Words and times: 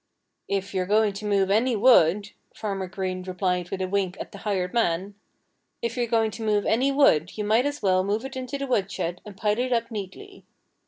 "If 0.47 0.73
you're 0.73 0.87
going 0.87 1.13
to 1.13 1.27
move 1.27 1.51
any 1.51 1.75
wood" 1.75 2.31
Farmer 2.59 2.87
Green 2.87 3.21
replied 3.21 3.69
with 3.69 3.83
a 3.83 3.87
wink 3.87 4.17
at 4.19 4.31
the 4.31 4.39
hired 4.39 4.73
man 4.73 5.13
"if 5.79 5.95
you're 5.95 6.07
going 6.07 6.31
to 6.31 6.43
move 6.43 6.65
any 6.65 6.91
wood 6.91 7.37
you 7.37 7.43
might 7.43 7.67
as 7.67 7.83
well 7.83 8.03
move 8.03 8.25
it 8.25 8.35
into 8.35 8.57
the 8.57 8.65
woodshed 8.65 9.21
and 9.27 9.37
pile 9.37 9.59
it 9.59 9.71
up 9.71 9.91
neatly." 9.91 10.43